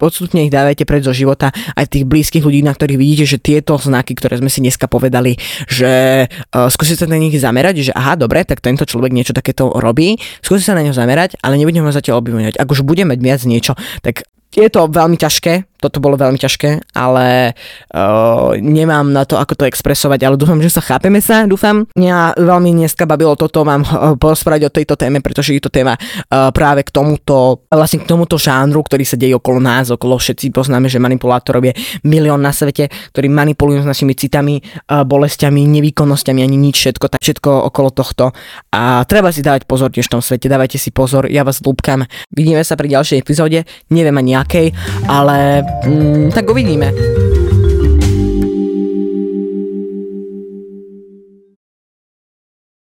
podstupne 0.00 0.48
ich 0.48 0.52
dávajte 0.52 0.88
pred 0.88 1.04
zo 1.04 1.12
života 1.12 1.52
aj 1.76 1.92
tých 1.92 2.08
blízkych 2.08 2.40
ľudí, 2.40 2.64
na 2.64 2.72
ktorých 2.72 2.96
vidíte, 2.96 3.24
že 3.28 3.36
tieto 3.36 3.76
znaky, 3.76 4.16
ktoré 4.16 4.40
sme 4.40 4.48
si 4.48 4.64
dneska 4.64 4.88
povedali, 4.88 5.36
že 5.68 6.24
uh, 6.26 6.72
skúste 6.72 6.96
sa 6.96 7.04
na 7.04 7.20
nich 7.20 7.36
zamerať, 7.36 7.84
že 7.84 7.92
aha, 7.92 8.16
dobre, 8.16 8.48
tak 8.48 8.64
tento 8.64 8.88
človek 8.88 9.12
niečo 9.12 9.36
takéto 9.36 9.76
robí, 9.76 10.16
skúste 10.40 10.72
sa 10.72 10.74
na 10.74 10.80
ňo 10.80 10.96
zamerať, 10.96 11.36
ale 11.44 11.60
nebudeme 11.60 11.84
ho 11.84 11.92
zatiaľ 11.92 12.24
obvinovať. 12.24 12.56
Ak 12.56 12.72
už 12.72 12.80
budeme 12.82 13.12
mať 13.12 13.20
viac 13.20 13.42
niečo, 13.44 13.76
tak 14.00 14.24
je 14.50 14.66
to 14.66 14.90
veľmi 14.90 15.14
ťažké, 15.14 15.70
toto 15.80 15.96
bolo 16.02 16.20
veľmi 16.20 16.36
ťažké, 16.36 16.92
ale 16.92 17.56
uh, 17.96 18.52
nemám 18.60 19.08
na 19.08 19.24
to, 19.24 19.40
ako 19.40 19.56
to 19.56 19.64
expresovať, 19.64 20.20
ale 20.28 20.36
dúfam, 20.36 20.60
že 20.60 20.68
sa 20.68 20.84
chápeme 20.84 21.24
sa, 21.24 21.48
dúfam. 21.48 21.88
Mňa 21.96 22.36
veľmi 22.36 22.76
dneska 22.76 23.08
bavilo 23.08 23.32
toto, 23.32 23.64
mám 23.64 23.80
uh, 23.88 24.12
porozprávať 24.20 24.68
o 24.68 24.74
tejto 24.74 24.94
téme, 25.00 25.24
pretože 25.24 25.56
je 25.56 25.62
to 25.64 25.72
téma 25.72 25.96
uh, 25.96 26.52
práve 26.52 26.84
k 26.84 26.92
tomuto, 26.92 27.64
vlastne 27.72 28.04
k 28.04 28.06
tomuto 28.06 28.36
žánru, 28.36 28.84
ktorý 28.84 29.08
sa 29.08 29.16
deje 29.16 29.32
okolo 29.40 29.56
nás, 29.56 29.88
okolo 29.88 30.20
všetci 30.20 30.52
poznáme, 30.52 30.92
že 30.92 31.00
manipulátorov 31.00 31.64
je 31.64 31.72
milión 32.04 32.44
na 32.44 32.52
svete, 32.52 32.92
ktorí 33.16 33.32
manipulujú 33.32 33.80
s 33.80 33.88
našimi 33.88 34.12
citami, 34.12 34.60
uh, 34.60 35.06
bolestiami, 35.08 35.64
nevýkonnosťami, 35.64 36.44
ani 36.44 36.60
nič, 36.60 36.76
všetko, 36.76 37.08
tak 37.08 37.24
všetko 37.24 37.72
okolo 37.72 37.88
tohto. 37.88 38.36
A 38.76 39.08
treba 39.08 39.32
si 39.32 39.40
dávať 39.40 39.64
pozor 39.64 39.88
tiež 39.88 40.12
v 40.12 40.20
tom 40.20 40.22
svete, 40.22 40.44
dávajte 40.52 40.76
si 40.76 40.92
pozor, 40.92 41.24
ja 41.32 41.40
vás 41.40 41.64
lúbkam. 41.64 42.04
Vidíme 42.28 42.60
sa 42.60 42.76
pri 42.76 42.92
ďalšej 42.92 43.16
epizóde, 43.16 43.64
neviem 43.88 44.16
ani 44.20 44.39
nejakej, 44.40 44.72
ale 45.04 45.60
mm, 45.84 46.32
tak 46.32 46.48
uvidíme. 46.48 46.88